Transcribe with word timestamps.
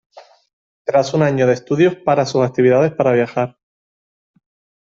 Tras 0.83 1.13
un 1.13 1.21
año 1.21 1.45
de 1.45 1.53
estudios, 1.53 1.95
para 1.95 2.25
sus 2.25 2.41
actividades 2.43 2.91
para 2.91 3.11
viajar. 3.13 3.59